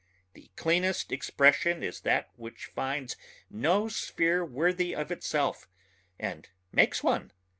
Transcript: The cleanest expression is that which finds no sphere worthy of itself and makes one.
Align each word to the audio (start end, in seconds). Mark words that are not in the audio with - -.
The 0.33 0.49
cleanest 0.55 1.11
expression 1.11 1.83
is 1.83 1.99
that 1.99 2.31
which 2.35 2.71
finds 2.73 3.15
no 3.51 3.87
sphere 3.87 4.43
worthy 4.43 4.95
of 4.95 5.11
itself 5.11 5.67
and 6.19 6.49
makes 6.71 7.03
one. 7.03 7.31